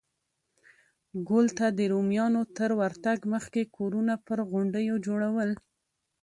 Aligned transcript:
ګول 1.27 1.47
ته 1.57 1.65
د 1.77 1.79
رومیانو 1.93 2.41
تر 2.57 2.69
ورتګ 2.79 3.19
مخکې 3.33 3.61
کورونه 3.77 4.13
پر 4.27 4.39
غونډیو 4.51 4.95
جوړول 5.05 5.51